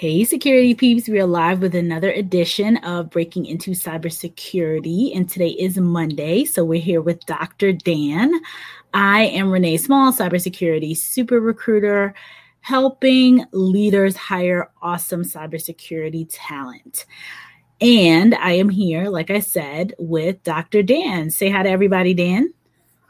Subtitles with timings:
[0.00, 5.14] Hey, security peeps, we are live with another edition of Breaking into Cybersecurity.
[5.14, 7.74] And today is Monday, so we're here with Dr.
[7.74, 8.32] Dan.
[8.94, 12.14] I am Renee Small, cybersecurity super recruiter,
[12.60, 17.04] helping leaders hire awesome cybersecurity talent.
[17.82, 20.82] And I am here, like I said, with Dr.
[20.82, 21.28] Dan.
[21.28, 22.54] Say hi to everybody, Dan.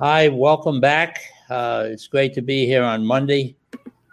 [0.01, 1.21] Hi, welcome back.
[1.49, 3.55] Uh, it's great to be here on Monday.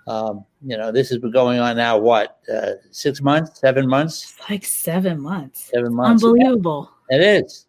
[0.08, 4.36] Um, you know, this has been going on now, what, uh, six months, seven months?
[4.50, 5.65] Like seven months.
[5.65, 6.24] Seven months.
[6.24, 6.89] Unbelievable.
[7.10, 7.68] Yeah, it is.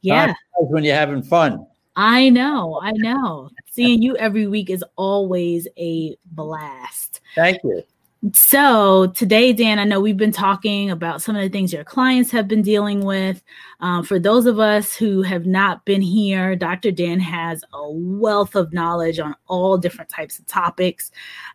[0.00, 0.34] Yeah.
[0.58, 1.64] When you're having fun.
[1.94, 2.80] I know.
[2.82, 3.50] I know.
[3.70, 7.20] Seeing you every week is always a blast.
[7.36, 7.82] Thank you.
[8.30, 12.30] So, today, Dan, I know we've been talking about some of the things your clients
[12.30, 13.42] have been dealing with.
[13.80, 16.92] Um, for those of us who have not been here, Dr.
[16.92, 21.10] Dan has a wealth of knowledge on all different types of topics,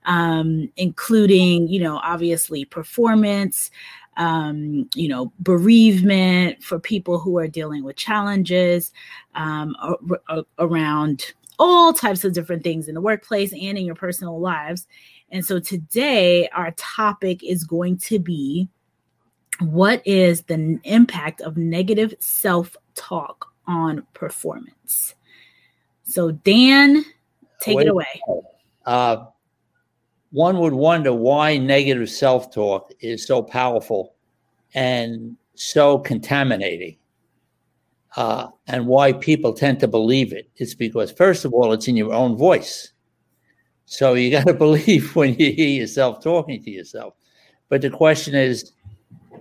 [0.08, 3.72] um, including, you know, obviously performance,
[4.18, 8.92] um, you know, bereavement for people who are dealing with challenges
[9.36, 9.74] um,
[10.59, 14.86] around all types of different things in the workplace and in your personal lives.
[15.31, 18.70] And so today, our topic is going to be
[19.59, 25.16] what is the impact of negative self talk on performance?
[26.03, 27.03] So, Dan,
[27.59, 28.22] take Wait, it away.
[28.86, 29.25] Uh,
[30.31, 34.16] one would wonder why negative self talk is so powerful
[34.73, 36.97] and so contaminating.
[38.16, 40.50] Uh, and why people tend to believe it.
[40.56, 42.94] It's because, first of all, it's in your own voice.
[43.88, 47.16] So you got to believe when you hear yourself talking to yourself.
[47.70, 48.74] But the question is,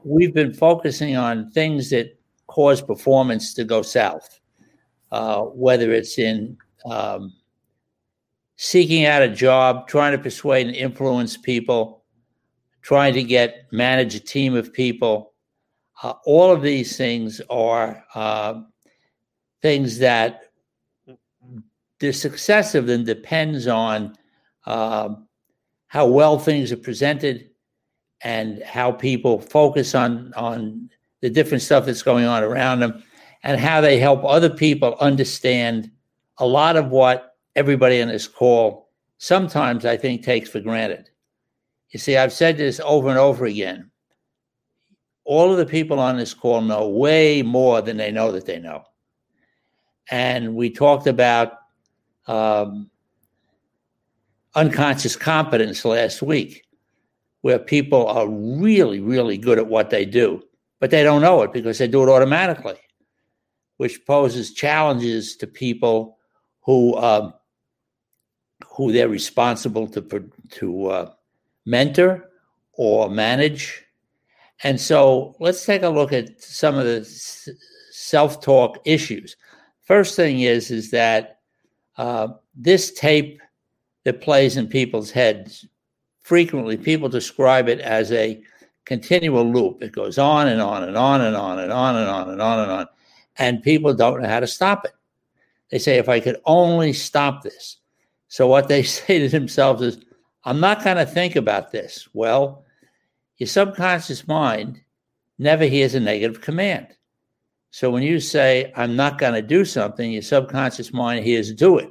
[0.05, 4.41] we've been focusing on things that cause performance to go south,
[5.13, 7.35] uh, whether it's in um,
[8.57, 12.05] seeking out a job, trying to persuade and influence people,
[12.83, 15.33] trying to get manage a team of people.
[16.03, 18.61] Uh, all of these things are uh,
[19.61, 20.43] things that
[21.99, 24.17] the success of them depends on
[24.67, 25.27] um,
[25.89, 27.51] how well things are presented
[28.23, 30.91] and how people focus on on
[31.21, 33.03] the different stuff that's going on around them
[33.43, 35.91] and how they help other people understand
[36.39, 41.11] a lot of what everybody in this call sometimes I think takes for granted.
[41.91, 43.91] You see, I've said this over and over again.
[45.25, 48.59] All of the people on this call know way more than they know that they
[48.59, 48.85] know.
[50.11, 51.55] And we talked about
[52.27, 52.91] um,
[54.57, 56.65] unconscious competence last week,
[57.43, 60.43] where people are really, really good at what they do,
[60.81, 62.79] but they don't know it because they do it automatically,
[63.77, 66.19] which poses challenges to people
[66.63, 67.33] who um,
[68.67, 71.13] who they're responsible to to uh,
[71.67, 72.29] mentor
[72.73, 73.85] or manage.
[74.63, 77.05] And so, let's take a look at some of the
[77.91, 79.37] self-talk issues.
[79.83, 81.41] First thing is is that
[81.99, 83.41] uh, this tape
[84.07, 85.67] that plays in people's heads.
[86.21, 88.41] Frequently, people describe it as a
[88.85, 89.83] continual loop.
[89.83, 92.59] It goes on and on and on and on and on and on and on
[92.61, 92.87] and on.
[93.39, 94.93] And people don't know how to stop it.
[95.73, 97.79] They say, if I could only stop this.
[98.29, 99.99] So, what they say to themselves is,
[100.45, 102.09] I'm not going to think about this.
[102.13, 102.65] Well,
[103.39, 104.81] your subconscious mind
[105.41, 106.87] never hears a negative command.
[107.73, 111.79] So, when you say, I'm not going to do something, your subconscious mind hears do
[111.79, 111.91] it.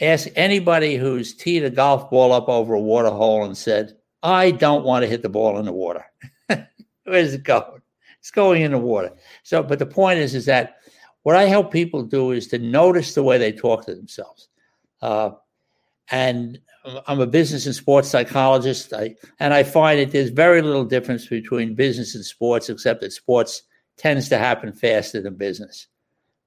[0.00, 4.50] Ask anybody who's teed a golf ball up over a water hole and said, I
[4.50, 6.04] don't want to hit the ball in the water.
[7.04, 7.80] Where's it going?
[8.18, 9.12] It's going in the water.
[9.42, 10.76] So, but the point is, is that
[11.22, 14.48] what I help people do is to notice the way they talk to themselves.
[15.00, 15.30] Uh,
[16.10, 16.58] and
[17.06, 21.26] I'm a business and sports psychologist, I, and I find that there's very little difference
[21.26, 23.62] between business and sports, except that sports
[23.96, 25.88] tends to happen faster than business.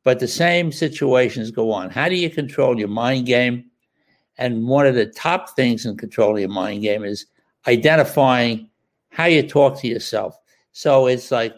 [0.04, 1.90] But the same situations go on.
[1.90, 3.66] How do you control your mind game?
[4.38, 7.26] And one of the top things in controlling your mind game is
[7.68, 8.70] identifying
[9.10, 10.38] how you talk to yourself.
[10.72, 11.56] So it's like,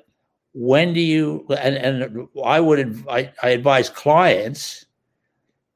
[0.53, 4.85] when do you, and, and I would, I, I advise clients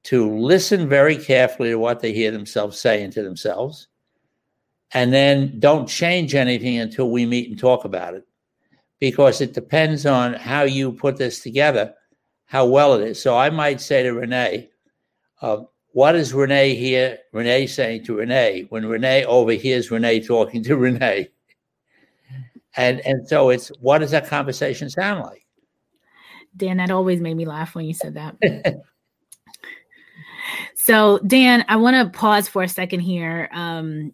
[0.06, 3.88] to listen very carefully to what they hear themselves saying to themselves.
[4.92, 8.24] And then don't change anything until we meet and talk about it
[9.00, 11.94] because it depends on how you put this together
[12.46, 13.22] how well it is.
[13.22, 14.70] So I might say to Renee,
[15.42, 17.20] uh, what is Renee here?
[17.32, 21.30] Renee saying to Renee when Renee overhears Renee talking to Renee.
[22.78, 25.46] And and so it's what does that conversation sound like?
[26.58, 28.36] Dan, that always made me laugh when you said that.
[30.76, 33.50] so Dan, I want to pause for a second here.
[33.54, 34.14] Um,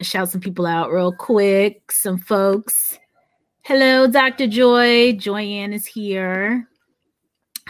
[0.00, 1.92] shout some people out real quick.
[1.92, 2.98] Some folks.
[3.62, 4.46] Hello, Dr.
[4.46, 5.12] Joy.
[5.12, 6.68] Joyanne is here.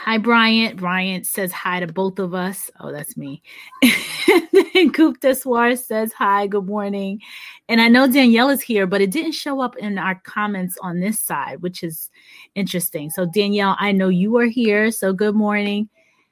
[0.08, 0.78] Hi, Bryant.
[0.78, 2.70] Bryant says hi to both of us.
[2.80, 3.42] Oh, that's me.
[4.74, 7.20] and Gupta Swar says hi, good morning.
[7.68, 11.00] And I know Danielle is here, but it didn't show up in our comments on
[11.00, 12.08] this side, which is
[12.54, 13.10] interesting.
[13.10, 14.90] So, Danielle, I know you are here.
[14.92, 15.90] So, good morning.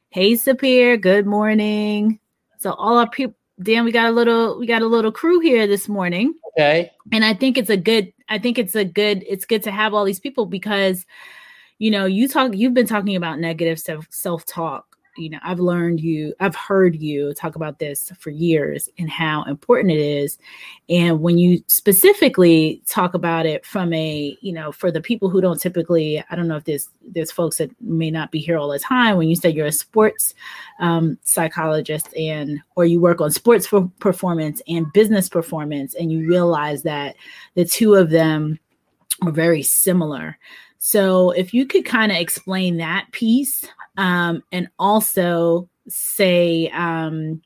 [0.09, 2.19] Hey, Sapir, good morning.
[2.57, 5.67] So, all our people, Dan, we got a little, we got a little crew here
[5.67, 6.33] this morning.
[6.53, 6.93] Okay.
[7.13, 9.93] And I think it's a good, I think it's a good, it's good to have
[9.93, 11.05] all these people because
[11.79, 14.85] you know you talk you've been talking about negative self self-talk.
[15.19, 19.45] You know i've learned you i've heard you talk about this for years and how
[19.45, 20.37] important it is.
[20.91, 25.41] And when you specifically talk about it from a you know for the people who
[25.41, 28.69] don't typically i don't know if there's there's folks that may not be here all
[28.69, 30.35] the time when you say you're a sports
[30.81, 36.29] um, psychologist and or you work on sports for performance and business performance and you
[36.29, 37.17] realize that
[37.55, 38.59] the two of them
[39.23, 40.37] are very similar
[40.87, 43.67] so if you could kind of explain that piece
[43.97, 47.43] um, and also say, um,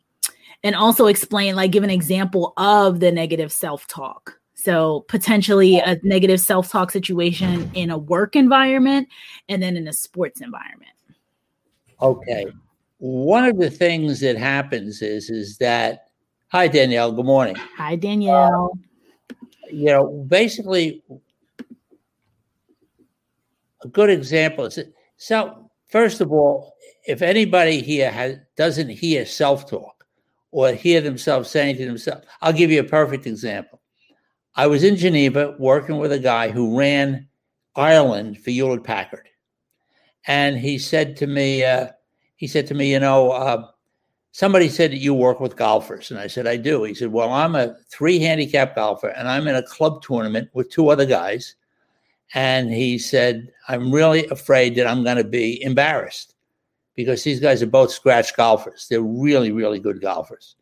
[0.62, 4.38] and also explain, like, give an example of the negative self talk.
[4.56, 9.08] So potentially a negative self talk situation in a work environment
[9.48, 10.92] and then in a sports environment.
[12.02, 12.44] Okay.
[12.98, 16.08] One of the things that happens is is that
[16.48, 17.56] hi Danielle, good morning.
[17.78, 18.78] Hi Danielle.
[19.72, 21.02] You know, basically
[23.82, 24.66] a good example.
[24.66, 24.78] Is
[25.16, 26.74] so first of all
[27.06, 30.04] if anybody here has, doesn't hear self-talk
[30.50, 33.80] or hear themselves saying to themselves i'll give you a perfect example.
[34.54, 37.28] I was in geneva working with a guy who ran
[37.76, 39.28] ireland for hewlett packard.
[40.26, 41.88] And he said to me uh,
[42.36, 43.68] he said to me you know uh,
[44.32, 46.10] somebody said that you work with golfers.
[46.10, 46.84] And i said i do.
[46.84, 50.70] He said well i'm a three handicap golfer and i'm in a club tournament with
[50.70, 51.56] two other guys
[52.34, 56.34] and he said, I'm really afraid that I'm going to be embarrassed
[56.94, 58.86] because these guys are both scratch golfers.
[58.88, 60.56] They're really, really good golfers.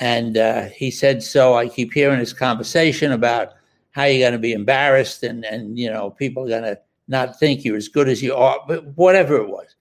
[0.00, 3.52] And uh, he said, So I keep hearing this conversation about
[3.90, 7.38] how you're going to be embarrassed and, and, you know, people are going to not
[7.38, 9.74] think you're as good as you are, but whatever it was.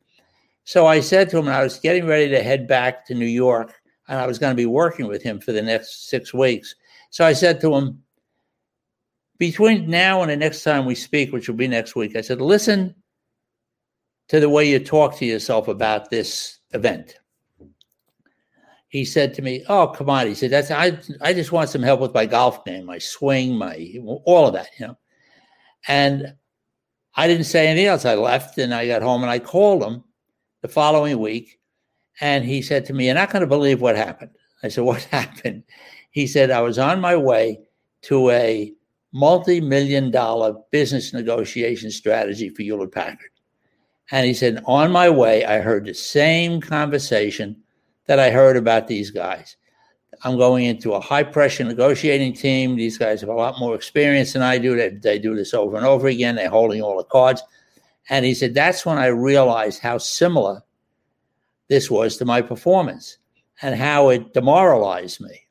[0.64, 3.26] So I said to him, and I was getting ready to head back to New
[3.26, 3.74] York,
[4.08, 6.76] and I was going to be working with him for the next six weeks.
[7.10, 8.02] So I said to him,
[9.42, 12.40] between now and the next time we speak, which will be next week, I said,
[12.40, 12.94] listen
[14.28, 17.16] to the way you talk to yourself about this event.
[18.90, 21.00] He said to me, "Oh, come on." He said, "That's I.
[21.22, 23.96] I just want some help with my golf game, my swing, my
[24.26, 24.98] all of that, you know."
[25.88, 26.36] And
[27.16, 28.06] I didn't say anything else.
[28.06, 30.04] I left and I got home and I called him
[30.62, 31.60] the following week,
[32.20, 35.02] and he said to me, "You're not going to believe what happened." I said, "What
[35.20, 35.64] happened?"
[36.12, 37.62] He said, "I was on my way
[38.04, 38.76] to a
[39.14, 43.30] multi-million dollar business negotiation strategy for Hewlett Packard.
[44.12, 47.58] And he said, on my way, I heard the same conversation
[48.08, 49.56] that I heard about these guys.
[50.24, 52.76] I'm going into a high pressure negotiating team.
[52.76, 54.76] These guys have a lot more experience than I do.
[54.76, 56.36] They, they do this over and over again.
[56.36, 57.42] They're holding all the cards.
[58.10, 60.62] And he said, that's when I realized how similar
[61.70, 63.18] this was to my performance
[63.62, 65.48] and how it demoralized me.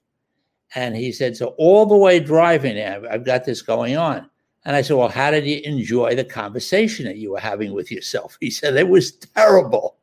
[0.74, 4.28] And he said, So all the way driving there, I've got this going on.
[4.64, 7.90] And I said, Well, how did you enjoy the conversation that you were having with
[7.90, 8.36] yourself?
[8.40, 9.96] He said, It was terrible.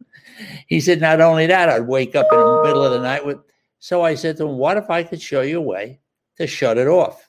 [0.67, 3.39] He said, Not only that, I'd wake up in the middle of the night with.
[3.79, 5.99] So I said to him, What if I could show you a way
[6.37, 7.27] to shut it off?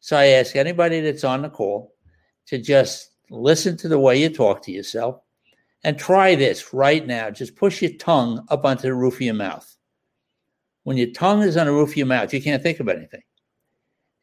[0.00, 1.94] So I ask anybody that's on the call
[2.46, 5.20] to just listen to the way you talk to yourself
[5.84, 7.30] and try this right now.
[7.30, 9.76] Just push your tongue up onto the roof of your mouth.
[10.84, 13.22] When your tongue is on the roof of your mouth, you can't think of anything.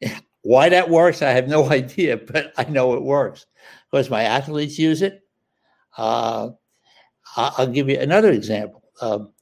[0.42, 3.46] Why that works, I have no idea, but I know it works
[3.90, 5.22] because my athletes use it.
[5.96, 6.50] Uh,
[7.36, 8.82] I'll give you another example.
[9.00, 9.32] Um,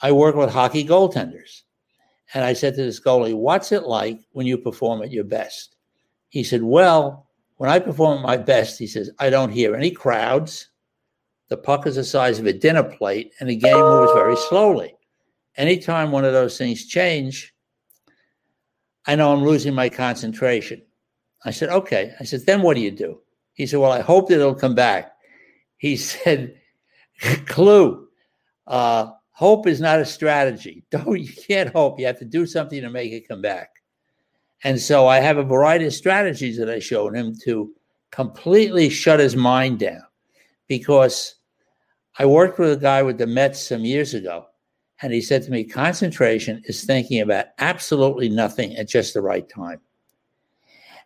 [0.00, 1.62] I work with hockey goaltenders.
[2.34, 5.76] And I said to this goalie, What's it like when you perform at your best?
[6.28, 9.90] He said, Well, when I perform at my best, he says, I don't hear any
[9.90, 10.68] crowds.
[11.48, 14.94] The puck is the size of a dinner plate, and the game moves very slowly
[15.58, 17.52] anytime one of those things change,
[19.06, 20.82] I know I'm losing my concentration.
[21.44, 22.14] I said, okay.
[22.18, 23.20] I said, then what do you do?
[23.52, 25.12] He said, well, I hope that it'll come back.
[25.76, 26.54] He said,
[27.46, 28.08] clue,
[28.66, 30.84] uh, hope is not a strategy.
[30.90, 31.98] Don't, you can't hope.
[31.98, 33.70] You have to do something to make it come back.
[34.64, 37.72] And so I have a variety of strategies that I showed him to
[38.10, 40.02] completely shut his mind down
[40.66, 41.36] because
[42.18, 44.46] I worked with a guy with the Mets some years ago
[45.00, 49.48] And he said to me, concentration is thinking about absolutely nothing at just the right
[49.48, 49.80] time.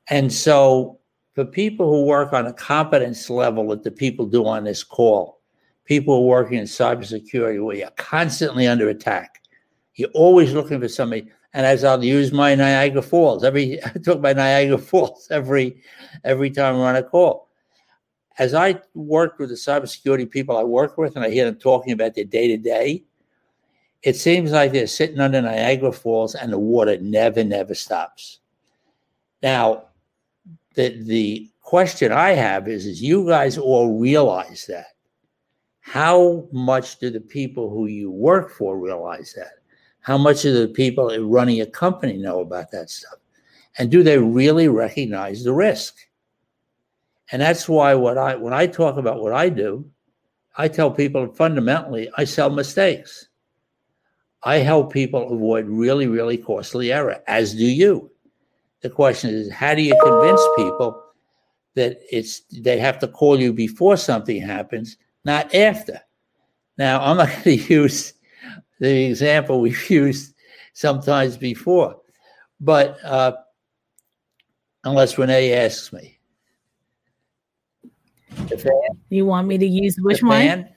[0.09, 0.99] And so,
[1.35, 5.41] for people who work on a competence level that the people do on this call,
[5.85, 9.43] people working in cybersecurity where you're constantly under attack,
[9.95, 11.31] you're always looking for somebody.
[11.55, 15.83] And as I'll use my Niagara Falls, every I talk about Niagara Falls every
[16.25, 17.49] every time we're on a call.
[18.39, 21.93] As I work with the cybersecurity people I work with, and I hear them talking
[21.93, 23.05] about their day to day,
[24.03, 28.41] it seems like they're sitting under Niagara Falls and the water never, never stops.
[29.43, 29.85] Now,
[30.75, 34.87] the the question I have is: Is you guys all realize that?
[35.81, 39.55] How much do the people who you work for realize that?
[40.01, 43.19] How much do the people running a company know about that stuff?
[43.79, 45.97] And do they really recognize the risk?
[47.31, 49.89] And that's why what I when I talk about what I do,
[50.57, 53.29] I tell people fundamentally I sell mistakes.
[54.45, 58.11] I help people avoid really, really costly error, as do you.
[58.81, 61.01] The question is, how do you convince people
[61.75, 66.01] that it's they have to call you before something happens, not after?
[66.77, 68.15] Now, I'm not going to use
[68.81, 70.35] the example we've used
[70.73, 72.01] sometimes before,
[72.61, 73.33] but uh,
[74.83, 76.19] unless Renee asks me.
[79.09, 80.69] You want me to use which one?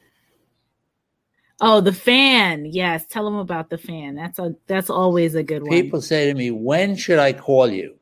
[1.62, 2.66] Oh, the fan.
[2.66, 4.16] Yes, tell them about the fan.
[4.16, 5.72] That's a that's always a good one.
[5.72, 7.96] People say to me, "When should I call you?"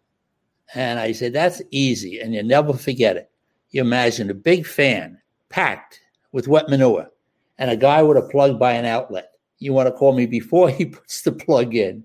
[0.74, 3.30] And I say, "That's easy, and you never forget it."
[3.70, 5.20] You imagine a big fan
[5.50, 6.00] packed
[6.32, 7.12] with wet manure,
[7.60, 9.32] and a guy with a plug by an outlet.
[9.60, 12.04] You want to call me before he puts the plug in.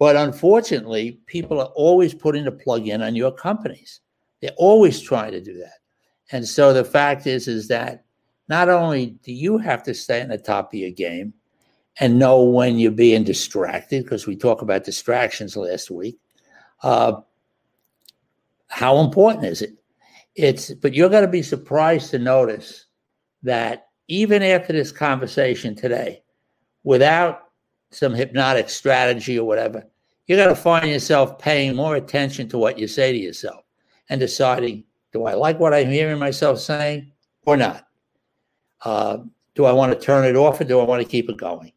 [0.00, 4.00] But unfortunately, people are always putting the plug in on your companies.
[4.40, 5.74] They're always trying to do that.
[6.32, 8.04] And so the fact is, is that
[8.50, 11.32] not only do you have to stay on the top of your game
[12.00, 16.18] and know when you're being distracted, because we talked about distractions last week,
[16.82, 17.12] uh,
[18.66, 19.74] how important is it?
[20.34, 22.86] It's, but you're going to be surprised to notice
[23.44, 26.24] that even after this conversation today,
[26.82, 27.42] without
[27.92, 29.86] some hypnotic strategy or whatever,
[30.26, 33.64] you're going to find yourself paying more attention to what you say to yourself
[34.08, 37.12] and deciding, do I like what I'm hearing myself saying
[37.46, 37.86] or not?
[38.82, 39.18] Uh,
[39.54, 41.72] do I want to turn it off or do I want to keep it going?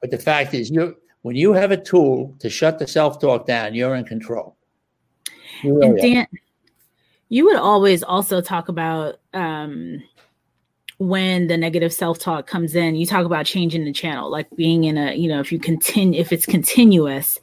[0.00, 3.46] But the fact is, you when you have a tool to shut the self talk
[3.46, 4.56] down, you're in control.
[5.62, 6.26] You and Dan,
[7.28, 10.02] you would always also talk about um,
[10.98, 12.94] when the negative self talk comes in.
[12.94, 16.20] You talk about changing the channel, like being in a, you know, if you continue,
[16.20, 17.38] if it's continuous,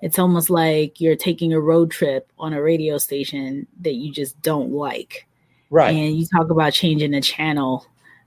[0.00, 4.40] it's almost like you're taking a road trip on a radio station that you just
[4.40, 5.26] don't like.
[5.68, 5.94] Right.
[5.94, 7.84] And you talk about changing the channel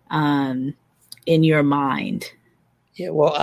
[0.10, 0.74] um,
[1.25, 2.32] in your mind?
[2.96, 3.34] Yeah, well,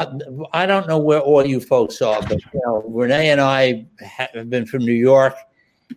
[0.52, 3.87] I, I, don't know where all you folks are, but you know, Renee and I
[4.00, 5.35] have been from New York,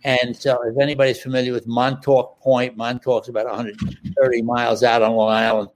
[0.06, 5.32] and so if anybody's familiar with Montauk Point, Montauk's about 130 miles out on Long
[5.32, 5.70] Island.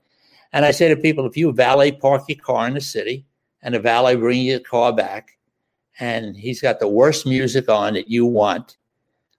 [0.54, 3.26] And I say to people, if you valet park your car in the city,
[3.62, 5.36] and a valet bring your car back,
[5.98, 8.76] and he's got the worst music on that you want,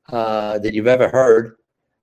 [0.10, 1.56] uh, that you've ever heard,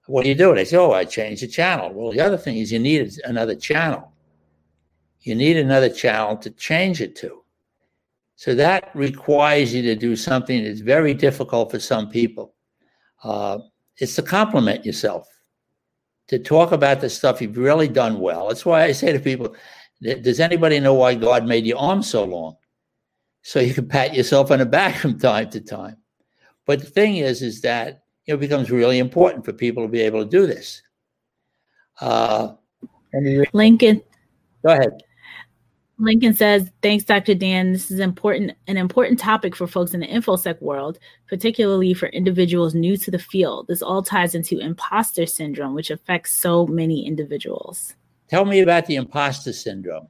[0.07, 0.55] what do you do?
[0.55, 1.93] They say, oh, I changed the channel.
[1.93, 4.13] Well, the other thing is you need another channel.
[5.21, 7.43] You need another channel to change it to.
[8.35, 12.55] So that requires you to do something that's very difficult for some people.
[13.23, 13.59] Uh,
[13.99, 15.29] it's to compliment yourself,
[16.27, 18.49] to talk about the stuff you've really done well.
[18.49, 19.55] That's why I say to people,
[20.03, 22.57] does anybody know why God made your arm so long?
[23.43, 25.99] So you can pat yourself on the back from time to time.
[26.67, 30.23] But the thing is, is that it becomes really important for people to be able
[30.23, 30.83] to do this.
[32.01, 32.55] Uh,
[33.53, 34.03] Lincoln.
[34.65, 35.03] Go ahead.
[35.99, 37.35] Lincoln says, "Thanks, Dr.
[37.35, 37.73] Dan.
[37.73, 40.99] This is important, an important topic for folks in the infosec world,
[41.29, 43.67] particularly for individuals new to the field.
[43.69, 47.95] This all ties into imposter syndrome, which affects so many individuals."
[48.29, 50.09] Tell me about the imposter syndrome.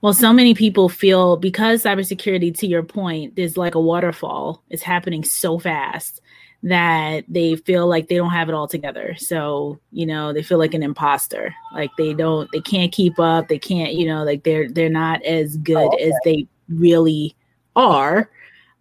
[0.00, 4.64] Well, so many people feel because cybersecurity, to your point, is like a waterfall.
[4.70, 6.20] It's happening so fast
[6.62, 9.14] that they feel like they don't have it all together.
[9.16, 11.54] So, you know, they feel like an imposter.
[11.72, 13.48] Like they don't they can't keep up.
[13.48, 16.08] They can't, you know, like they're they're not as good oh, okay.
[16.08, 17.34] as they really
[17.76, 18.30] are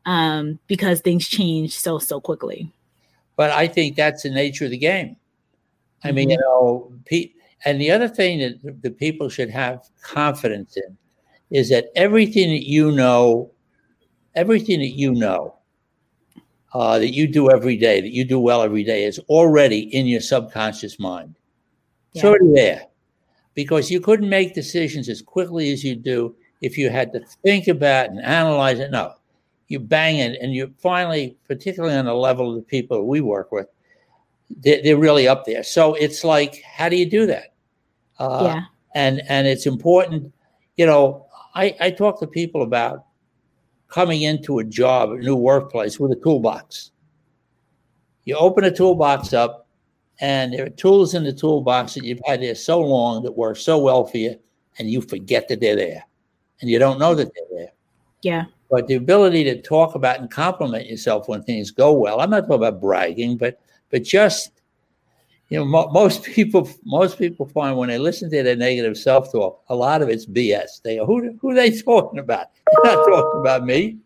[0.06, 2.72] um because things change so so quickly.
[3.36, 5.16] But I think that's the nature of the game.
[6.04, 6.32] I mean, mm-hmm.
[6.32, 7.32] you know, pe-
[7.66, 10.98] and the other thing that the people should have confidence in
[11.52, 13.52] is that everything that you know,
[14.36, 15.57] everything that you know
[16.74, 20.06] uh, that you do every day, that you do well every day, is already in
[20.06, 21.36] your subconscious mind.
[22.14, 22.20] Yeah.
[22.20, 22.88] It's already there
[23.54, 27.68] because you couldn't make decisions as quickly as you do if you had to think
[27.68, 28.92] about and analyze it.
[28.92, 29.14] No,
[29.68, 33.52] you bang it, and you finally, particularly on the level of the people we work
[33.52, 33.68] with,
[34.50, 35.64] they're, they're really up there.
[35.64, 37.54] So it's like, how do you do that?
[38.20, 38.62] Uh, yeah.
[38.96, 40.34] And and it's important,
[40.76, 41.26] you know.
[41.56, 43.06] I, I talk to people about
[43.88, 46.92] coming into a job, a new workplace with a toolbox.
[48.26, 49.68] You open a toolbox up,
[50.20, 53.58] and there are tools in the toolbox that you've had there so long that work
[53.58, 54.38] so well for you,
[54.80, 56.04] and you forget that they're there,
[56.62, 57.72] and you don't know that they're there.
[58.22, 58.46] Yeah.
[58.70, 62.20] But the ability to talk about and compliment yourself when things go well.
[62.20, 64.57] I'm not talking about bragging, but but just
[65.50, 69.32] you know, mo- most people most people find when they listen to their negative self
[69.32, 70.82] talk, a lot of it's BS.
[70.84, 72.48] They go, who who are they talking about?
[72.84, 73.98] They're not talking about me.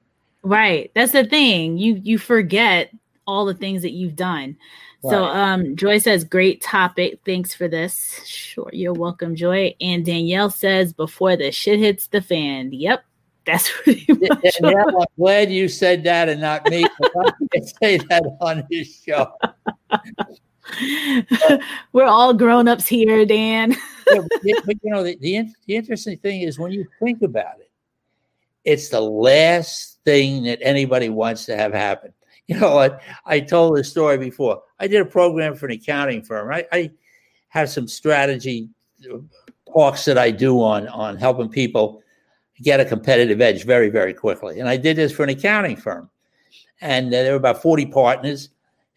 [0.43, 0.91] Right.
[0.93, 1.77] That's the thing.
[1.77, 2.91] You you forget
[3.25, 4.57] all the things that you've done.
[5.03, 5.11] Right.
[5.11, 7.19] So um Joy says great topic.
[7.25, 8.21] Thanks for this.
[8.25, 9.75] Sure, you're welcome, Joy.
[9.81, 12.71] And Danielle says before the shit hits the fan.
[12.71, 13.03] Yep.
[13.47, 14.57] That's pretty much.
[14.61, 16.85] Danielle, I'm glad you said that and not me.
[16.85, 19.33] I can say that on this show.
[21.93, 23.71] We're all grown ups here, Dan.
[24.11, 27.59] yeah, but, but, you know, the, the, the interesting thing is when you think about
[27.59, 27.69] it,
[28.63, 32.13] it's the last thing that anybody wants to have happen.
[32.47, 33.01] You know what?
[33.25, 34.61] I told this story before.
[34.77, 36.51] I did a program for an accounting firm.
[36.51, 36.91] I, I
[37.47, 38.67] have some strategy
[39.71, 42.01] talks that I do on on helping people
[42.61, 44.59] get a competitive edge very, very quickly.
[44.59, 46.09] And I did this for an accounting firm.
[46.81, 48.49] And uh, there were about 40 partners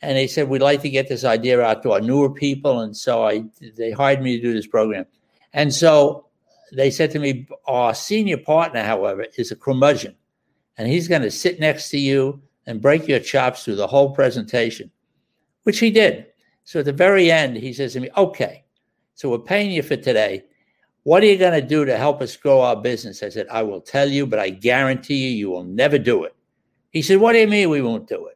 [0.05, 2.81] and they said we'd like to get this idea out to our newer people.
[2.81, 3.43] And so i
[3.77, 5.07] they hired me to do this program.
[5.55, 6.27] And so
[6.73, 10.15] they said to me our senior partner however is a curmudgeon
[10.77, 14.11] and he's going to sit next to you and break your chops through the whole
[14.15, 14.91] presentation
[15.63, 16.27] which he did.
[16.65, 18.65] So at the very end he says to me okay
[19.15, 20.45] so we're paying you for today.
[21.05, 23.23] What are you going to do to help us grow our business?
[23.23, 26.35] I said i will tell you but i guarantee you you will never do it.
[26.91, 28.34] He said what do you mean we won't do it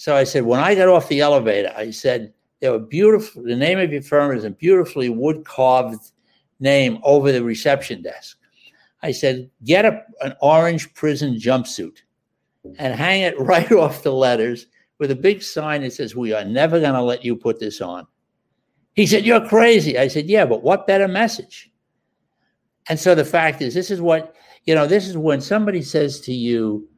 [0.00, 3.54] so I said, when I got off the elevator, I said, there were beautiful, the
[3.54, 6.12] name of your firm is a beautifully wood carved
[6.58, 8.38] name over the reception desk.
[9.02, 11.98] I said, get a, an orange prison jumpsuit
[12.78, 16.46] and hang it right off the letters with a big sign that says, We are
[16.46, 18.06] never going to let you put this on.
[18.94, 19.98] He said, You're crazy.
[19.98, 21.70] I said, Yeah, but what better message?
[22.88, 24.34] And so the fact is, this is what,
[24.64, 26.88] you know, this is when somebody says to you,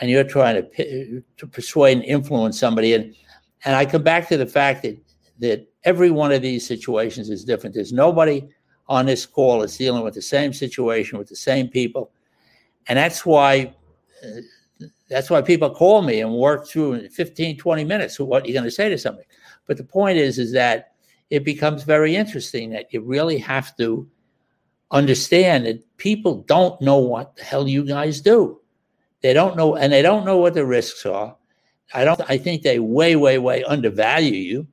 [0.00, 3.14] and you're trying to to persuade and influence somebody and
[3.64, 4.98] and I come back to the fact that
[5.38, 7.74] that every one of these situations is different.
[7.74, 8.46] There's nobody
[8.88, 12.10] on this call is dealing with the same situation with the same people,
[12.88, 13.74] and that's why
[14.24, 14.40] uh,
[15.08, 18.64] that's why people call me and work through in 15, 20 minutes what you're going
[18.64, 19.26] to say to somebody.
[19.66, 20.92] But the point is, is that
[21.30, 24.08] it becomes very interesting that you really have to
[24.90, 28.59] understand that people don't know what the hell you guys do.
[29.22, 31.36] They don't know, and they don't know what the risks are.
[31.92, 32.20] I don't.
[32.28, 34.66] I think they way, way, way undervalue you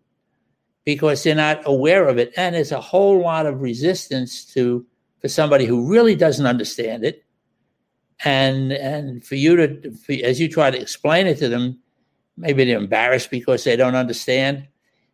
[0.85, 4.85] because they're not aware of it, and there's a whole lot of resistance to
[5.19, 7.25] for somebody who really doesn't understand it,
[8.23, 11.79] and and for you to, for, as you try to explain it to them,
[12.37, 14.67] maybe they're embarrassed because they don't understand.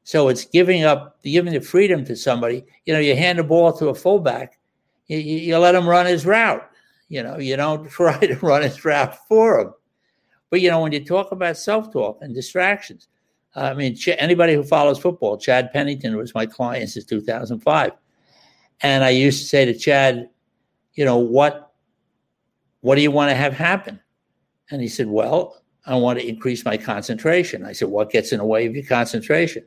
[0.04, 2.66] So it's giving up, giving the freedom to somebody.
[2.86, 4.60] You know, you hand the ball to a fullback,
[5.08, 6.70] you, you let him run his route
[7.14, 9.74] you know, you don't try to run a route for him.
[10.50, 13.08] But you know, when you talk about self-talk and distractions,
[13.56, 17.92] I mean, anybody who follows football, Chad Pennington was my client since 2005,
[18.82, 20.30] and I used to say to Chad,
[20.96, 21.74] you know, what,
[22.82, 24.00] what do you want to have happen?
[24.72, 27.64] And he said, well, I want to increase my concentration.
[27.64, 29.66] I said, what gets in the way of your concentration?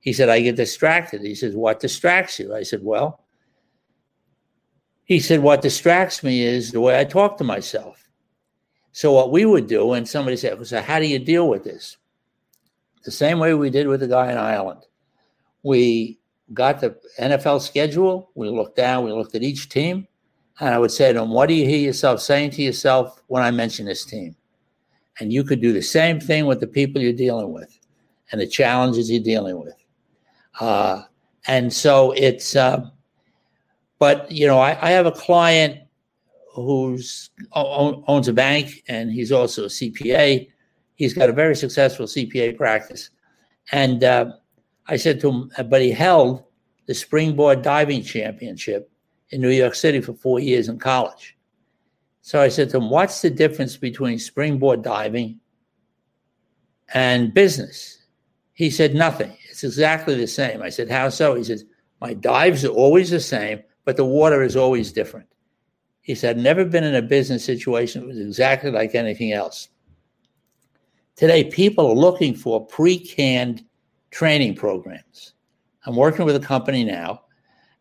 [0.00, 1.22] He said, I get distracted.
[1.22, 2.54] He says, what distracts you?
[2.54, 3.25] I said, well,
[5.06, 8.06] he said, What distracts me is the way I talk to myself.
[8.92, 11.96] So, what we would do, and somebody said, So, how do you deal with this?
[13.04, 14.82] The same way we did with the guy in Ireland.
[15.62, 16.18] We
[16.52, 20.06] got the NFL schedule, we looked down, we looked at each team,
[20.60, 23.42] and I would say to him, What do you hear yourself saying to yourself when
[23.42, 24.34] I mention this team?
[25.20, 27.78] And you could do the same thing with the people you're dealing with
[28.32, 29.74] and the challenges you're dealing with.
[30.60, 31.02] Uh,
[31.46, 32.90] and so it's, uh,
[33.98, 35.80] but you know, I, I have a client
[36.52, 40.48] who's owns a bank and he's also a CPA.
[40.94, 43.10] He's got a very successful CPA practice,
[43.72, 44.32] and uh,
[44.86, 46.44] I said to him, but he held
[46.86, 48.90] the springboard diving championship
[49.30, 51.36] in New York City for four years in college.
[52.22, 55.40] So I said to him, What's the difference between springboard diving
[56.94, 57.98] and business?
[58.52, 59.36] He said, Nothing.
[59.50, 60.62] It's exactly the same.
[60.62, 61.34] I said, How so?
[61.34, 61.64] He says,
[62.00, 65.28] My dives are always the same, but the water is always different.
[66.02, 69.68] He said, never been in a business situation that was exactly like anything else.
[71.14, 73.64] Today, people are looking for pre canned
[74.10, 75.32] training programs.
[75.86, 77.22] I'm working with a company now,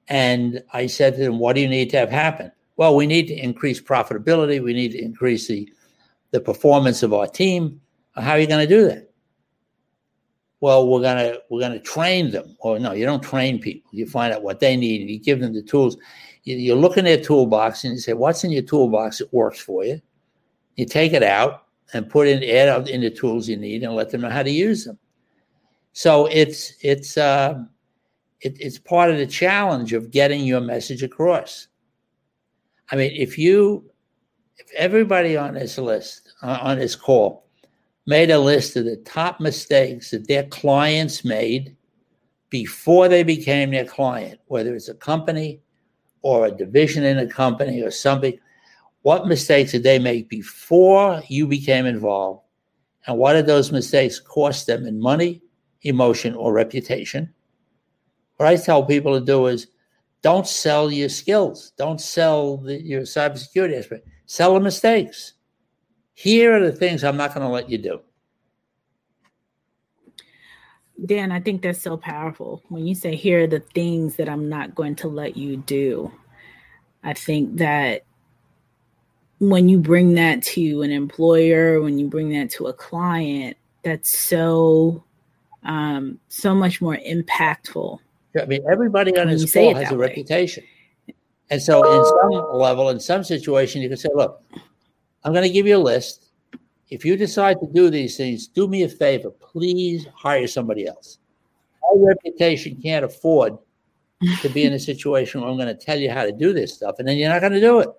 [0.07, 2.51] and I said to them, What do you need to have happen?
[2.77, 4.63] Well, we need to increase profitability.
[4.63, 5.69] We need to increase the,
[6.31, 7.81] the performance of our team.
[8.15, 9.11] How are you going to do that?
[10.61, 12.55] Well, we're gonna we're gonna train them.
[12.59, 13.89] Or no, you don't train people.
[13.91, 15.97] You find out what they need and you give them the tools.
[16.43, 19.59] You, you look in their toolbox and you say, "What's in your toolbox that works
[19.59, 20.01] for you?"
[20.75, 24.09] You take it out and put in add in the tools you need and let
[24.09, 24.97] them know how to use them.
[25.93, 27.63] So it's it's uh,
[28.41, 31.67] it, it's part of the challenge of getting your message across.
[32.91, 33.89] I mean, if you,
[34.57, 37.44] if everybody on this list, uh, on this call,
[38.05, 41.75] made a list of the top mistakes that their clients made
[42.49, 45.61] before they became their client, whether it's a company
[46.21, 48.37] or a division in a company or something,
[49.01, 52.41] what mistakes did they make before you became involved?
[53.05, 55.43] And what did those mistakes cost them in money,
[55.83, 57.31] emotion, or reputation?
[58.37, 59.67] What I tell people to do is
[60.23, 61.71] don't sell your skills.
[61.77, 64.03] Don't sell the, your cybersecurity expert.
[64.25, 65.33] Sell the mistakes.
[66.15, 68.01] Here are the things I'm not going to let you do.
[71.05, 72.63] Dan, I think that's so powerful.
[72.69, 76.11] When you say, here are the things that I'm not going to let you do,
[77.03, 78.05] I think that
[79.39, 84.17] when you bring that to an employer, when you bring that to a client, that's
[84.17, 85.03] so
[85.63, 87.99] um, so much more impactful
[88.41, 90.07] I mean, everybody on his call has a way.
[90.07, 90.63] reputation.
[91.49, 94.41] And so, in some level, in some situation, you can say, look,
[95.25, 96.29] I'm going to give you a list.
[96.89, 99.31] If you decide to do these things, do me a favor.
[99.31, 101.17] Please hire somebody else.
[101.81, 103.57] My reputation can't afford
[104.41, 106.75] to be in a situation where I'm going to tell you how to do this
[106.75, 107.89] stuff, and then you're not going to do it.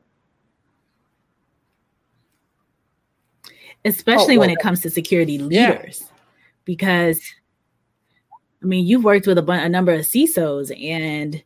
[3.85, 6.09] Especially oh, well, when it comes to security leaders, yeah.
[6.65, 7.21] because
[8.62, 11.43] I mean, you've worked with a, a number of CISOs and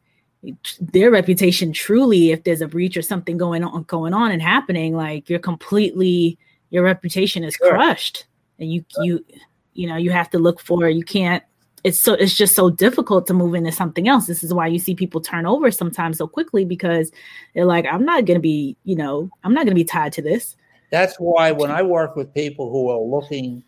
[0.80, 4.94] their reputation truly, if there's a breach or something going on, going on and happening,
[4.96, 6.38] like you're completely,
[6.70, 8.26] your reputation is crushed
[8.58, 9.24] and you, you,
[9.74, 11.42] you know, you have to look for, you can't,
[11.84, 14.26] it's so, it's just so difficult to move into something else.
[14.26, 17.10] This is why you see people turn over sometimes so quickly because
[17.54, 20.12] they're like, I'm not going to be, you know, I'm not going to be tied
[20.14, 20.56] to this.
[20.90, 23.62] That's why when I work with people who are looking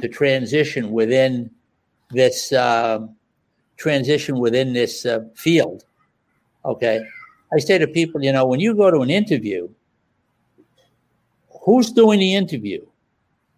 [0.00, 1.50] to transition within
[2.10, 3.00] this uh,
[3.76, 5.84] transition within this uh, field.
[6.64, 7.04] Okay.
[7.52, 9.68] I say to people, you know, when you go to an interview,
[11.64, 12.84] who's doing the interview?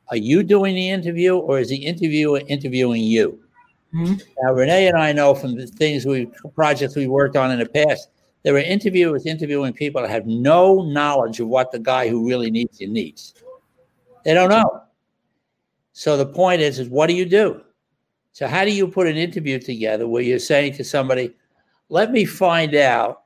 [0.08, 3.40] Are you doing the interview or is the interviewer interviewing you?
[3.94, 4.14] Mm-hmm.
[4.42, 7.66] Now, Renee and I know from the things we projects we worked on in the
[7.66, 8.08] past,
[8.42, 12.50] there are interviewers interviewing people that have no knowledge of what the guy who really
[12.50, 13.34] needs you needs.
[14.24, 14.82] They don't know.
[15.92, 17.62] So the point is, is what do you do?
[18.32, 21.34] So, how do you put an interview together where you're saying to somebody,
[21.90, 23.24] let me find out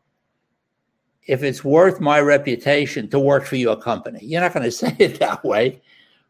[1.26, 4.18] if it's worth my reputation to work for your company?
[4.22, 5.80] You're not going to say it that way,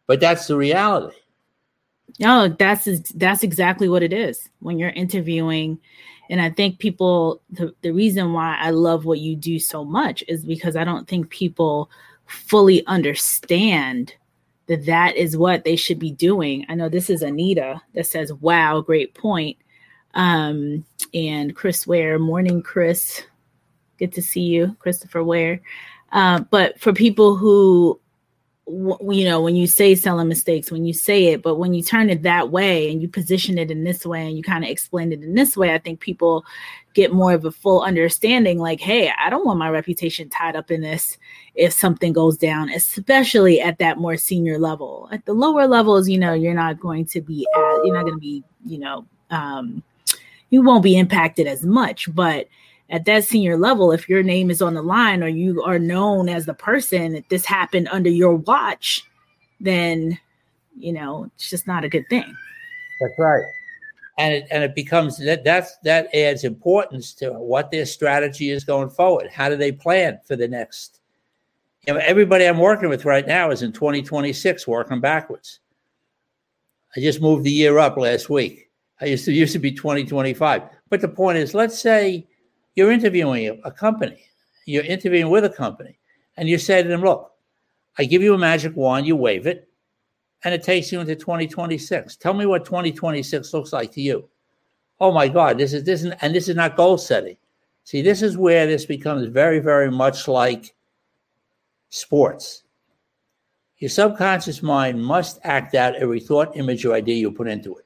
[0.06, 1.16] but that's the reality.
[2.20, 5.78] No, that's that's exactly what it is when you're interviewing.
[6.30, 10.22] And I think people the, the reason why I love what you do so much
[10.28, 11.90] is because I don't think people
[12.26, 14.14] fully understand
[14.66, 16.66] that that is what they should be doing.
[16.68, 19.56] I know this is Anita that says, "Wow, great point."
[20.14, 23.22] Um, and Chris Ware, morning, Chris.
[23.98, 25.60] Good to see you, Christopher Ware.
[26.12, 28.00] Uh, but for people who
[28.66, 32.08] you know when you say selling mistakes when you say it but when you turn
[32.08, 35.12] it that way and you position it in this way and you kind of explain
[35.12, 36.46] it in this way i think people
[36.94, 40.70] get more of a full understanding like hey i don't want my reputation tied up
[40.70, 41.18] in this
[41.54, 46.18] if something goes down especially at that more senior level at the lower levels you
[46.18, 49.82] know you're not going to be at, you're not going to be you know um,
[50.54, 52.48] you won't be impacted as much but
[52.90, 56.28] at that senior level, if your name is on the line or you are known
[56.28, 59.04] as the person that this happened under your watch,
[59.60, 60.18] then
[60.78, 62.36] you know it's just not a good thing.
[63.00, 63.44] That's right,
[64.18, 68.64] and it, and it becomes that that's that adds importance to what their strategy is
[68.64, 69.30] going forward.
[69.30, 71.00] How do they plan for the next?
[71.86, 75.60] You know, everybody I'm working with right now is in 2026, working backwards.
[76.96, 78.63] I just moved the year up last week.
[79.00, 82.26] I used to used to be 2025, but the point is, let's say
[82.74, 84.24] you're interviewing a company,
[84.66, 85.98] you're interviewing with a company,
[86.36, 87.32] and you say to them, Look,
[87.98, 89.68] I give you a magic wand, you wave it,
[90.44, 92.16] and it takes you into 2026.
[92.16, 94.28] Tell me what 2026 looks like to you.
[95.00, 97.36] Oh my God, this is this is, and this is not goal setting.
[97.84, 100.74] See, this is where this becomes very, very much like
[101.90, 102.62] sports.
[103.78, 107.83] Your subconscious mind must act out every thought, image, or idea you put into it.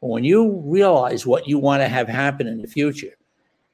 [0.00, 3.16] When you realize what you want to have happen in the future,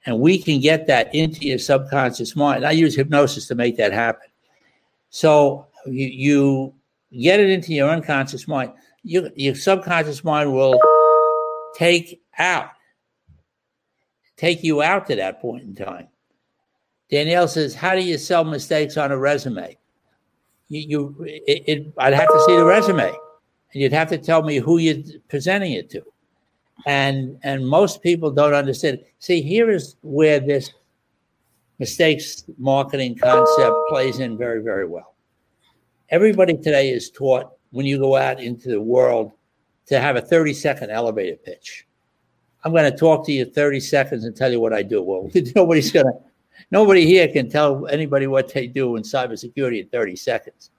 [0.07, 3.93] and we can get that into your subconscious mind, I use hypnosis to make that
[3.93, 4.29] happen.
[5.11, 6.07] So you,
[7.13, 8.73] you get it into your unconscious mind.
[9.03, 10.81] You, your subconscious mind will
[11.75, 12.71] take out,
[14.37, 16.09] take you out to that point in time.
[17.11, 19.77] Danielle says, "How do you sell mistakes on a resume?"
[20.69, 24.43] You, you it, it, I'd have to see the resume, and you'd have to tell
[24.43, 26.03] me who you're presenting it to,
[26.87, 29.01] and and most people don't understand.
[29.19, 30.73] See, here is where this
[31.79, 35.15] mistakes marketing concept plays in very very well.
[36.11, 39.33] Everybody today is taught when you go out into the world
[39.87, 41.87] to have a 30 second elevator pitch.
[42.63, 45.03] I'm going to talk to you 30 seconds and tell you what I do.
[45.03, 46.13] Well, nobody's going to
[46.71, 50.71] Nobody here can tell anybody what they do in cybersecurity in 30 seconds.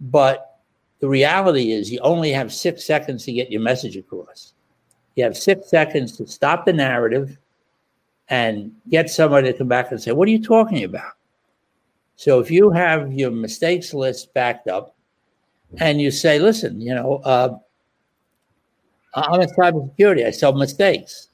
[0.00, 0.60] But
[1.00, 4.54] the reality is, you only have six seconds to get your message across.
[5.16, 7.36] You have six seconds to stop the narrative
[8.28, 11.12] and get somebody to come back and say, What are you talking about?
[12.16, 14.94] So if you have your mistakes list backed up
[15.78, 17.58] and you say, Listen, you know, uh,
[19.14, 21.28] I'm in cybersecurity, I sell mistakes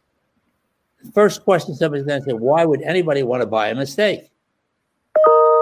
[1.15, 4.31] first question somebody's going to say, why would anybody want to buy a mistake?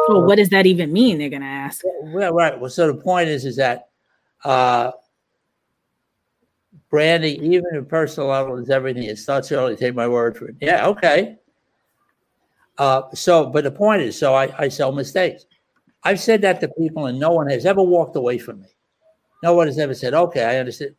[0.09, 1.18] Well, what does that even mean?
[1.18, 1.83] They're going to ask.
[2.02, 2.59] Well, right.
[2.59, 3.88] Well, so the point is, is that
[4.44, 4.92] uh,
[6.90, 9.05] branding, even in personal level, is everything.
[9.05, 9.76] It starts early.
[9.76, 10.57] Take my word for it.
[10.61, 10.87] Yeah.
[10.88, 11.37] Okay.
[12.79, 15.46] Uh, so, but the point is, so I, I sell mistakes.
[16.03, 18.68] I've said that to people, and no one has ever walked away from me.
[19.42, 20.94] No one has ever said, "Okay, I understand."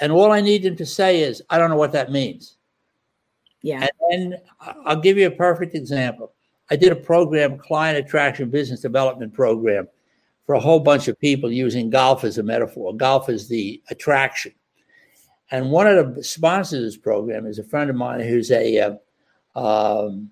[0.00, 2.56] And all I need them to say is, "I don't know what that means."
[3.62, 3.86] Yeah.
[4.10, 6.32] And then I'll give you a perfect example.
[6.70, 9.88] I did a program, client attraction business development program,
[10.46, 12.96] for a whole bunch of people using golf as a metaphor.
[12.96, 14.52] Golf is the attraction.
[15.50, 18.98] And one of the sponsors of this program is a friend of mine who's a
[19.54, 20.30] uh, um,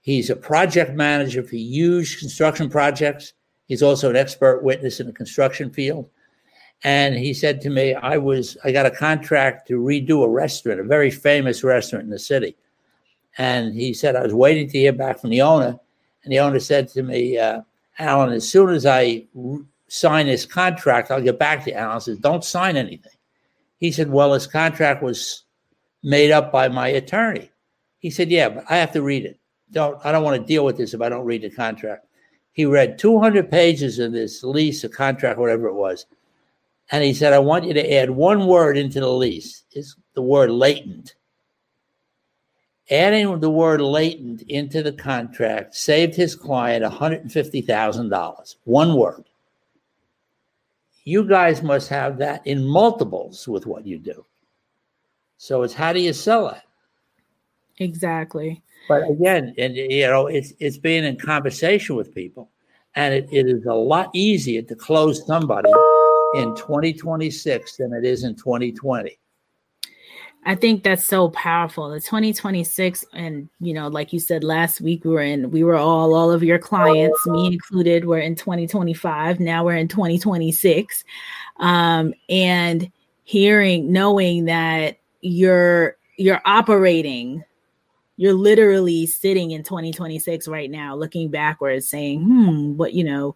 [0.00, 3.32] he's a project manager for huge construction projects.
[3.66, 6.10] He's also an expert witness in the construction field.
[6.82, 10.80] And he said to me, I was, I got a contract to redo a restaurant,
[10.80, 12.56] a very famous restaurant in the city.
[13.38, 15.78] And he said, I was waiting to hear back from the owner.
[16.24, 17.62] And the owner said to me, uh,
[17.98, 19.24] Alan, as soon as I
[19.88, 21.76] sign this contract, I'll get back to you.
[21.76, 23.12] Alan says, Don't sign anything.
[23.78, 25.44] He said, Well, his contract was
[26.02, 27.50] made up by my attorney.
[27.98, 29.38] He said, Yeah, but I have to read it.
[29.72, 32.06] Don't I don't want to deal with this if I don't read the contract.
[32.52, 36.06] He read 200 pages of this lease, a contract, whatever it was.
[36.92, 39.64] And he said, I want you to add one word into the lease.
[39.72, 41.14] It's the word latent.
[42.90, 48.54] Adding the word latent into the contract saved his client $150,000.
[48.64, 49.24] One word.
[51.04, 54.24] You guys must have that in multiples with what you do.
[55.36, 56.62] So it's how do you sell it?
[57.78, 58.62] Exactly.
[58.88, 62.50] But again, and you know, it's it's being in conversation with people,
[62.94, 65.70] and it, it is a lot easier to close somebody
[66.34, 69.18] in 2026 than it is in 2020.
[70.46, 71.88] I think that's so powerful.
[71.88, 75.76] The 2026, and you know, like you said last week, we were in, we were
[75.76, 79.40] all, all of your clients, me included, were in 2025.
[79.40, 81.04] Now we're in 2026.
[81.58, 82.90] Um, and
[83.24, 87.42] hearing, knowing that you're you're operating,
[88.16, 93.34] you're literally sitting in 2026 right now, looking backwards, saying, hmm, what you know,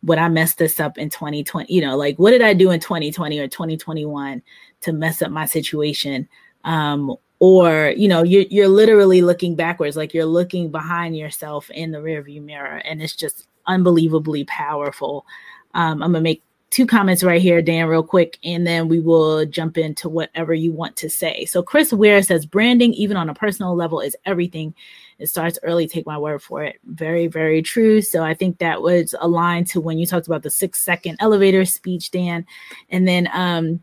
[0.00, 1.72] what I messed this up in 2020?
[1.72, 4.42] You know, like what did I do in 2020 or 2021
[4.82, 6.28] to mess up my situation?
[6.64, 11.90] Um, or you know, you're you're literally looking backwards, like you're looking behind yourself in
[11.90, 15.26] the rearview mirror, and it's just unbelievably powerful.
[15.74, 19.44] Um, I'm gonna make two comments right here, Dan, real quick, and then we will
[19.44, 21.44] jump into whatever you want to say.
[21.44, 24.72] So Chris Ware says branding, even on a personal level, is everything.
[25.18, 26.80] It starts early, take my word for it.
[26.84, 28.00] Very, very true.
[28.00, 31.64] So I think that was aligned to when you talked about the six second elevator
[31.64, 32.46] speech, Dan.
[32.88, 33.82] And then um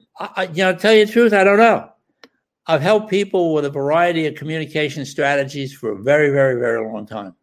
[0.35, 1.89] uh, you know, tell you the truth, I don't know.
[2.67, 7.05] I've helped people with a variety of communication strategies for a very, very, very long
[7.05, 7.35] time.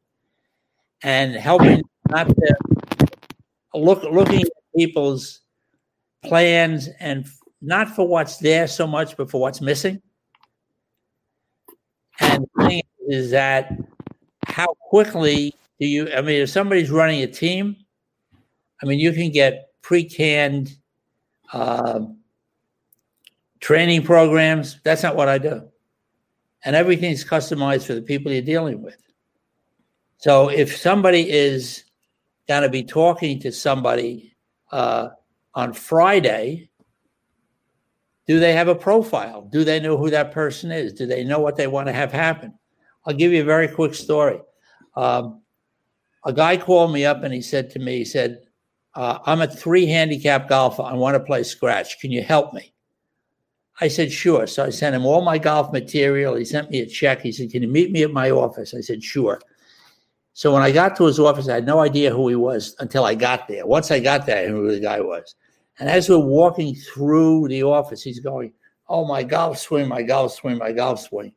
[1.02, 2.56] And helping not to
[3.74, 5.40] look looking at people's
[6.24, 7.26] plans and
[7.60, 10.00] not for what's there so much, but for what's missing.
[12.20, 13.72] And the thing is that
[14.46, 16.12] how quickly do you?
[16.12, 17.76] I mean, if somebody's running a team,
[18.82, 20.76] I mean, you can get pre-canned
[21.52, 22.00] uh,
[23.60, 24.80] training programs.
[24.84, 25.68] That's not what I do,
[26.64, 28.96] and everything's customized for the people you're dealing with.
[30.18, 31.84] So if somebody is
[32.48, 34.36] going to be talking to somebody
[34.72, 35.10] uh,
[35.54, 36.70] on Friday,
[38.26, 39.42] do they have a profile?
[39.42, 40.92] Do they know who that person is?
[40.92, 42.52] Do they know what they want to have happen?
[43.06, 44.40] I'll give you a very quick story.
[44.96, 45.42] Um,
[46.24, 48.40] a guy called me up and he said to me, he said,
[48.94, 50.82] uh, I'm a three handicap golfer.
[50.82, 52.00] I want to play scratch.
[52.00, 52.72] Can you help me?
[53.80, 54.46] I said, sure.
[54.46, 56.34] So I sent him all my golf material.
[56.34, 57.20] He sent me a check.
[57.20, 58.74] He said, Can you meet me at my office?
[58.74, 59.40] I said, sure.
[60.32, 63.04] So when I got to his office, I had no idea who he was until
[63.04, 63.66] I got there.
[63.66, 65.34] Once I got there, I knew who the guy was.
[65.78, 68.52] And as we're walking through the office, he's going,
[68.88, 71.32] Oh, my golf swing, my golf swing, my golf swing.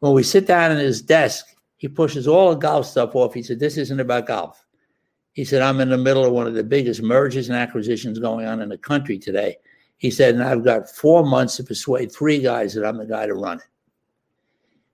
[0.00, 1.46] When we sit down at his desk,
[1.78, 3.34] he pushes all the golf stuff off.
[3.34, 4.64] He said, This isn't about golf.
[5.32, 8.46] He said, I'm in the middle of one of the biggest mergers and acquisitions going
[8.46, 9.56] on in the country today.
[10.00, 13.26] He said, and I've got four months to persuade three guys that I'm the guy
[13.26, 13.64] to run it.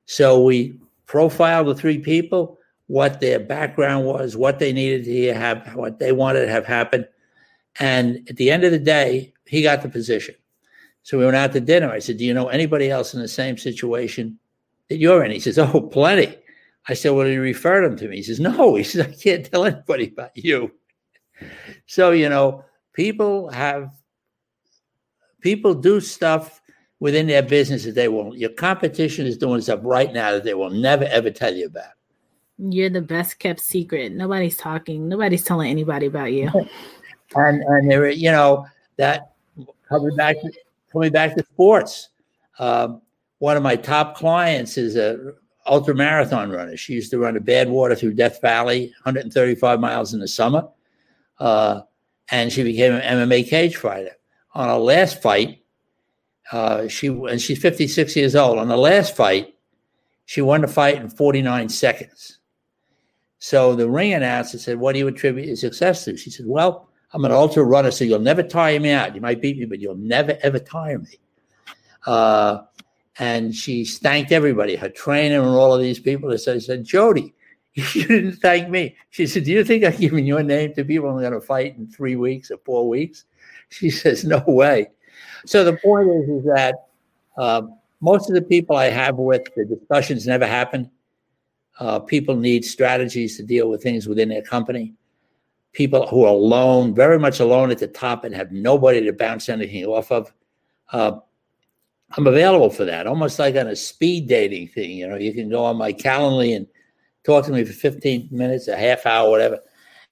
[0.06, 5.76] So we profiled the three people what their background was, what they needed to have,
[5.76, 7.06] what they wanted to have happen.
[7.78, 10.34] And at the end of the day, he got the position.
[11.04, 11.88] So we went out to dinner.
[11.88, 14.36] I said, Do you know anybody else in the same situation
[14.88, 15.30] that you're in?
[15.30, 16.36] He says, Oh, plenty.
[16.88, 18.16] I said, Well, he referred him to me.
[18.16, 18.74] He says, No.
[18.74, 20.72] He says, I can't tell anybody about you.
[21.86, 23.92] So, you know, people have,
[25.46, 26.60] people do stuff
[26.98, 28.36] within their business that they won't.
[28.36, 31.92] Your competition is doing stuff right now that they will never, ever tell you about.
[32.58, 34.10] You're the best kept secret.
[34.12, 35.08] Nobody's talking.
[35.08, 36.50] Nobody's telling anybody about you.
[37.34, 38.66] And and there, you know,
[38.98, 39.32] that
[39.88, 40.52] coming back to,
[40.92, 42.10] coming back to sports.
[42.60, 43.02] Um,
[43.38, 45.32] one of my top clients is a
[45.66, 46.76] ultra marathon runner.
[46.76, 50.68] She used to run a Badwater through Death Valley, 135 miles in the summer,
[51.40, 51.80] uh,
[52.30, 54.16] and she became an MMA cage fighter.
[54.56, 55.62] On a last fight,
[56.50, 58.58] uh, she and she's 56 years old.
[58.58, 59.54] On the last fight,
[60.24, 62.38] she won the fight in 49 seconds.
[63.38, 66.16] So the ring announcer said, What do you attribute your success to?
[66.16, 69.14] She said, Well, I'm an ultra runner, so you'll never tire me out.
[69.14, 71.20] You might beat me, but you'll never, ever tire me.
[72.06, 72.62] Uh,
[73.18, 76.30] and she thanked everybody, her trainer and all of these people.
[76.30, 77.34] They said, said Jody,
[77.74, 78.96] you didn't thank me.
[79.10, 81.76] She said, Do you think I'm giving your name to people I'm going to fight
[81.76, 83.26] in three weeks or four weeks?
[83.70, 84.88] She says, No way.
[85.44, 86.86] So the point is, is that
[87.36, 87.62] uh,
[88.00, 90.90] most of the people I have with, the discussions never happen.
[91.78, 94.94] Uh, people need strategies to deal with things within their company.
[95.72, 99.48] People who are alone, very much alone at the top, and have nobody to bounce
[99.48, 100.32] anything off of.
[100.90, 101.18] Uh,
[102.12, 104.92] I'm available for that, almost like on a speed dating thing.
[104.92, 106.66] You know, you can go on my Calendly and
[107.24, 109.58] talk to me for 15 minutes, a half hour, whatever,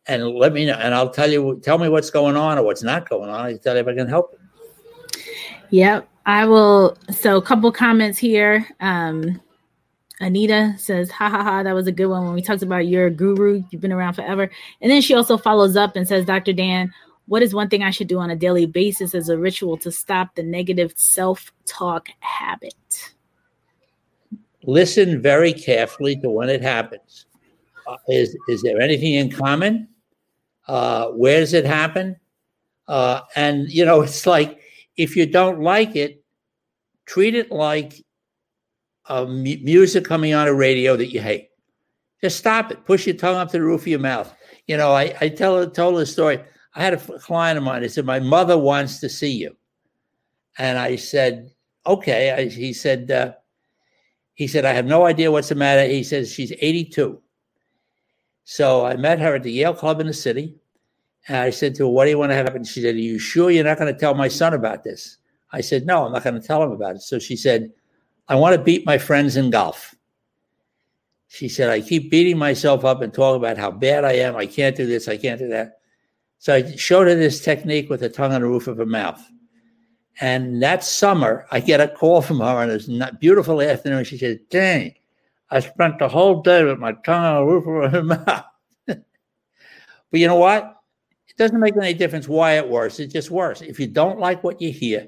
[0.06, 0.74] and let me know.
[0.74, 3.40] And I'll tell you, tell me what's going on or what's not going on.
[3.46, 5.22] I can tell you if I can help you.
[5.70, 6.96] Yep, I will.
[7.10, 8.66] So, a couple comments here.
[8.80, 9.40] Um,
[10.20, 13.10] Anita says, ha ha ha, that was a good one when we talked about your
[13.10, 13.62] guru.
[13.70, 14.50] You've been around forever.
[14.80, 16.52] And then she also follows up and says, Dr.
[16.52, 16.92] Dan,
[17.26, 19.90] what is one thing I should do on a daily basis as a ritual to
[19.90, 23.12] stop the negative self talk habit?
[24.62, 27.26] Listen very carefully to when it happens.
[27.86, 29.88] Uh, is, is there anything in common?
[30.66, 32.16] Uh, where does it happen?
[32.88, 34.60] Uh, and, you know, it's like
[34.96, 36.22] if you don't like it,
[37.06, 38.04] treat it like
[39.28, 41.48] music coming on a radio that you hate.
[42.20, 42.84] Just stop it.
[42.86, 44.34] Push your tongue up to the roof of your mouth.
[44.66, 46.42] You know, I, I tell told a story.
[46.74, 47.82] I had a client of mine.
[47.82, 49.54] He said, "My mother wants to see you,"
[50.56, 51.50] and I said,
[51.86, 53.34] "Okay." I, he said, uh,
[54.32, 57.20] "He said I have no idea what's the matter." He says she's 82.
[58.44, 60.54] So I met her at the Yale Club in the city,
[61.28, 62.98] and I said to her, "What do you want to have happen?" She said, "Are
[62.98, 65.16] you sure you're not going to tell my son about this?"
[65.52, 67.72] I said, "No, I'm not going to tell him about it." So she said,
[68.28, 69.94] "I want to beat my friends in golf."
[71.28, 74.36] She said, "I keep beating myself up and talking about how bad I am.
[74.36, 75.08] I can't do this.
[75.08, 75.78] I can't do that."
[76.38, 79.22] So I showed her this technique with the tongue on the roof of her mouth.
[80.20, 82.88] And that summer, I get a call from her on this
[83.18, 84.04] beautiful afternoon.
[84.04, 84.94] She says, Dang,
[85.54, 88.44] I spent the whole day with my tongue on the roof of my mouth.
[88.86, 88.98] but
[90.10, 90.82] you know what?
[91.28, 92.98] It doesn't make any difference why it works.
[92.98, 93.62] It just works.
[93.62, 95.06] If you don't like what you hear,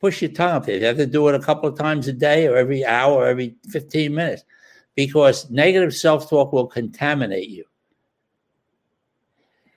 [0.00, 0.68] push your tongue up.
[0.68, 3.26] You have to do it a couple of times a day or every hour or
[3.26, 4.44] every 15 minutes
[4.94, 7.64] because negative self talk will contaminate you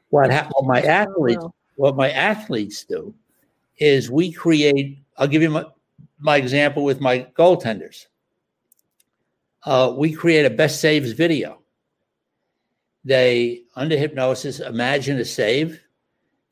[0.09, 1.45] What, ha- what my athletes
[1.77, 3.15] what my athletes do
[3.79, 4.99] is we create.
[5.17, 5.65] I'll give you my,
[6.19, 8.05] my example with my goaltenders.
[9.63, 11.59] Uh, we create a best saves video.
[13.03, 15.81] They under hypnosis imagine a save.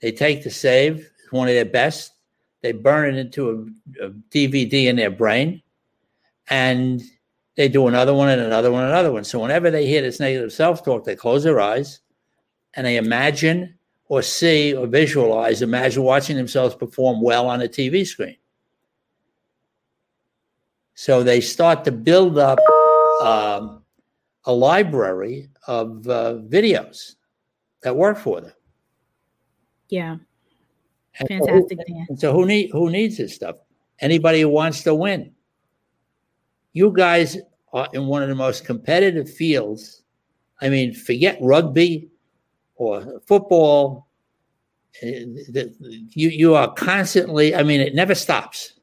[0.01, 2.13] They take the save, one of their best.
[2.61, 5.61] They burn it into a, a DVD in their brain,
[6.49, 7.01] and
[7.55, 9.23] they do another one and another one and another one.
[9.23, 11.99] So whenever they hear this negative self-talk, they close their eyes
[12.73, 18.05] and they imagine or see or visualize, imagine watching themselves perform well on a TV
[18.05, 18.37] screen.
[20.95, 22.59] So they start to build up
[23.19, 23.83] um,
[24.45, 27.15] a library of uh, videos
[27.83, 28.53] that work for them.
[29.89, 30.17] Yeah.
[31.13, 31.79] Fantastic.
[31.87, 33.57] So who, so who need who needs this stuff?
[33.99, 35.33] Anybody who wants to win.
[36.73, 37.37] You guys
[37.73, 40.03] are in one of the most competitive fields.
[40.61, 42.09] I mean, forget rugby
[42.75, 44.07] or football.
[45.01, 45.25] Eh,
[46.11, 47.55] you you are constantly.
[47.55, 48.73] I mean, it never stops.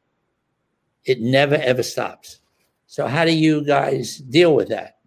[1.05, 2.41] It never ever stops.
[2.87, 4.99] So how do you guys deal with that?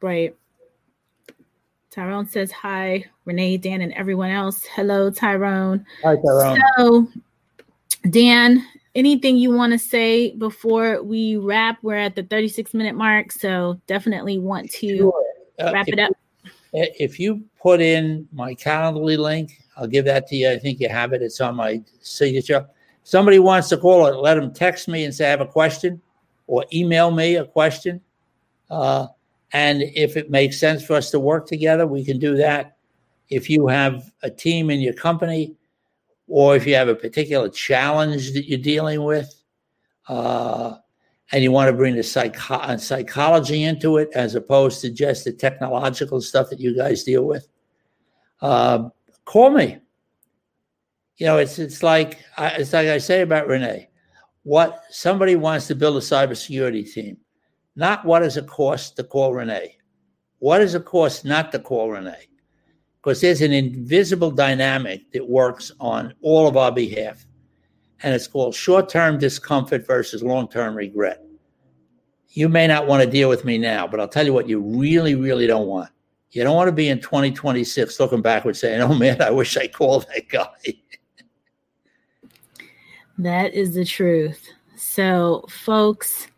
[0.00, 0.34] Right.
[1.90, 4.64] Tyrone says hi, Renee, Dan, and everyone else.
[4.64, 5.86] Hello, Tyrone.
[6.02, 6.60] Hi, Tyrone.
[6.76, 7.08] So,
[8.10, 8.62] Dan,
[8.94, 11.78] anything you want to say before we wrap?
[11.82, 15.24] We're at the 36 minute mark, so definitely want to sure.
[15.58, 16.12] uh, wrap it up.
[16.72, 20.50] if you put in my Calendly link, I'll give that to you.
[20.50, 21.22] I think you have it.
[21.22, 22.66] It's on my signature.
[23.04, 26.02] Somebody wants to call it, let them text me and say I have a question,
[26.46, 28.00] or email me a question.
[28.70, 29.06] Uh,
[29.52, 32.76] and if it makes sense for us to work together, we can do that.
[33.28, 35.56] If you have a team in your company,
[36.28, 39.32] or if you have a particular challenge that you're dealing with,
[40.08, 40.76] uh,
[41.32, 45.24] and you want to bring the psycho- uh, psychology into it as opposed to just
[45.24, 47.48] the technological stuff that you guys deal with,
[48.42, 48.88] uh,
[49.24, 49.78] call me.
[51.16, 53.88] You know, it's it's like it's like I say about Renee.
[54.46, 57.16] What somebody wants to build a cybersecurity team
[57.76, 59.76] not what is it cost to call Renee.
[60.38, 62.28] What is it cost not to call Renee?
[63.02, 67.26] Because there's an invisible dynamic that works on all of our behalf.
[68.02, 71.22] And it's called short term discomfort versus long term regret.
[72.28, 74.60] You may not want to deal with me now, but I'll tell you what you
[74.60, 75.90] really, really don't want.
[76.30, 79.66] You don't want to be in 2026 looking backwards saying, oh man, I wish I
[79.66, 80.46] called that guy.
[83.18, 84.48] that is the truth.
[84.76, 86.28] So, folks,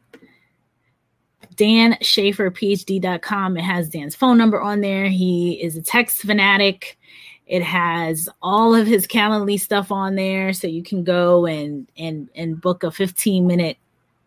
[1.55, 3.57] danschaferphd.com.
[3.57, 5.09] It has Dan's phone number on there.
[5.09, 6.99] He is a text fanatic.
[7.47, 12.29] It has all of his Calendly stuff on there, so you can go and and
[12.35, 13.79] and book a 15 minute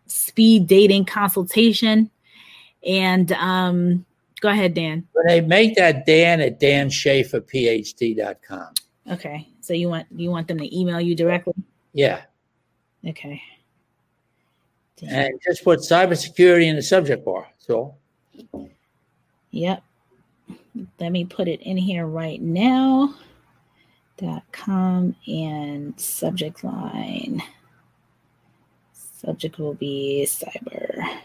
[0.07, 2.09] speed dating consultation.
[2.85, 4.05] And um,
[4.41, 5.07] go ahead, Dan.
[5.27, 8.73] They make that Dan at danschaferphd.com.
[9.11, 11.53] Okay, so you want you want them to email you directly?
[11.93, 12.21] Yeah.
[13.07, 13.41] Okay
[15.07, 17.47] and just put cybersecurity in the subject bar.
[17.57, 17.95] So,
[19.51, 19.83] yep.
[20.99, 23.15] Let me put it in here right now.
[24.17, 27.41] Dot com and subject line.
[28.93, 31.19] Subject will be cyber.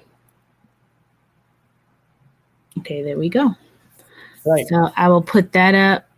[2.79, 3.55] Okay, there we go.
[4.45, 4.67] Right.
[4.67, 6.09] So I will put that up.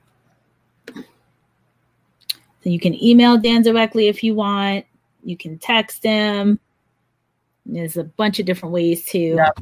[0.95, 4.85] So you can email Dan directly if you want.
[5.25, 6.59] You can text him.
[7.67, 9.59] There's a bunch of different ways to yep.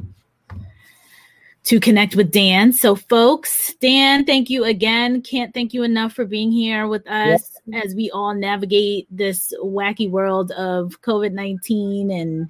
[1.65, 2.71] to connect with Dan.
[2.71, 5.21] So, folks, Dan, thank you again.
[5.21, 7.83] Can't thank you enough for being here with us yep.
[7.85, 12.49] as we all navigate this wacky world of COVID nineteen and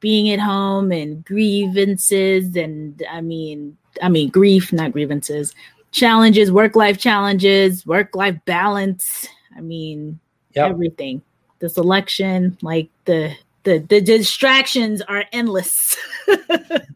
[0.00, 5.54] being at home and grievances and I mean, I mean grief, not grievances,
[5.92, 9.26] challenges, work life challenges, work life balance.
[9.56, 10.20] I mean,
[10.54, 10.70] yep.
[10.70, 11.22] everything.
[11.64, 15.96] This election, like the the the distractions are endless.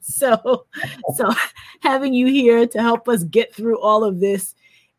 [0.03, 0.67] so
[1.17, 1.33] so
[1.81, 4.55] having you here to help us get through all of this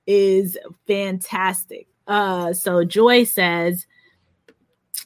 [0.07, 0.57] is
[0.87, 1.85] fantastic.
[2.07, 3.85] Uh, so Joy says,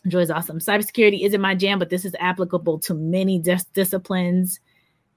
[0.08, 0.60] Joy is awesome.
[0.60, 4.62] Cybersecurity isn't my jam, but this is applicable to many dis- disciplines.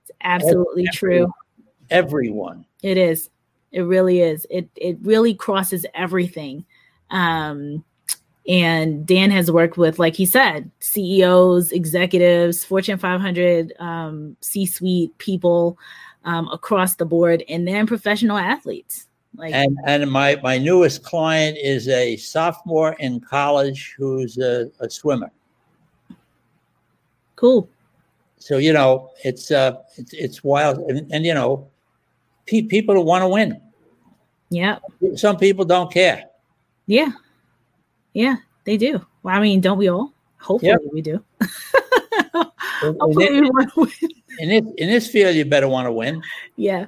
[0.02, 1.32] It's absolutely true.
[1.88, 2.64] Everyone.
[2.82, 3.30] It is.
[3.70, 4.44] It really is.
[4.50, 6.64] It it really crosses everything.
[7.10, 7.84] Um,
[8.48, 15.16] and Dan has worked with, like he said, CEOs, executives, Fortune 500, um, C suite
[15.18, 15.78] people
[16.24, 19.08] um, across the board, and then professional athletes.
[19.36, 24.88] Like, and and my my newest client is a sophomore in college who's a, a
[24.88, 25.30] swimmer.
[27.34, 27.68] Cool.
[28.38, 31.68] So you know it's uh it's it's wild, and, and you know,
[32.46, 33.60] pe- people want to win.
[34.48, 34.78] Yeah.
[35.16, 36.24] Some people don't care.
[36.86, 37.10] Yeah.
[38.16, 39.04] Yeah, they do.
[39.22, 40.10] Well, I mean, don't we all?
[40.38, 40.80] Hopefully yep.
[40.90, 41.22] we do.
[42.32, 44.10] Hopefully in, we want to win.
[44.38, 46.22] In this, in this field, you better want to win.
[46.56, 46.86] Yeah,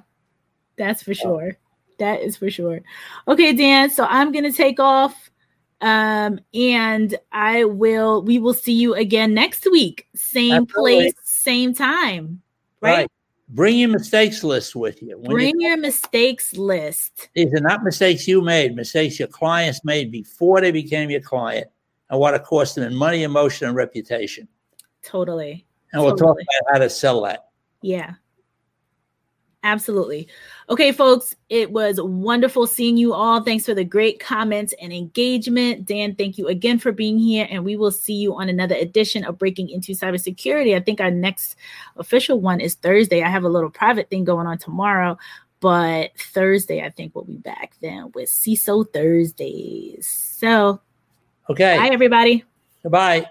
[0.79, 1.59] that's for sure.
[1.99, 2.81] That is for sure.
[3.27, 3.91] Okay, Dan.
[3.91, 5.31] So I'm gonna take off.
[5.83, 10.07] Um, and I will we will see you again next week.
[10.15, 10.97] Same Absolutely.
[10.97, 12.41] place, same time.
[12.81, 12.97] Right?
[12.97, 13.11] right.
[13.51, 15.17] Bring your mistakes list with you.
[15.19, 17.31] When Bring you, your mistakes list.
[17.35, 21.67] These are not mistakes you made, mistakes your clients made before they became your client
[22.11, 24.49] and what it cost them in money, emotion, and reputation.
[25.03, 25.67] Totally.
[25.93, 27.49] And we'll talk about how to sell that.
[27.81, 28.15] Yeah.
[29.65, 30.29] Absolutely.
[30.71, 33.43] Okay, folks, it was wonderful seeing you all.
[33.43, 35.85] Thanks for the great comments and engagement.
[35.85, 37.47] Dan, thank you again for being here.
[37.51, 40.77] And we will see you on another edition of Breaking Into Cybersecurity.
[40.77, 41.57] I think our next
[41.97, 43.23] official one is Thursday.
[43.23, 45.19] I have a little private thing going on tomorrow,
[45.59, 50.07] but Thursday, I think we'll be back then with CISO Thursdays.
[50.07, 50.81] So,
[51.51, 51.77] okay.
[51.79, 52.45] Bye, everybody.
[52.85, 53.29] Goodbye.